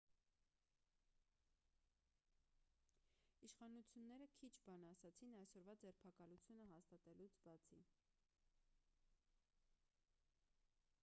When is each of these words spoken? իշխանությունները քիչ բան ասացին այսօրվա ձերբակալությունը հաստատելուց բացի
իշխանությունները 3.47 4.29
քիչ 4.39 4.51
բան 4.69 4.87
ասացին 4.93 5.37
այսօրվա 5.41 5.77
ձերբակալությունը 5.85 6.67
հաստատելուց 6.73 7.39
բացի 7.47 7.85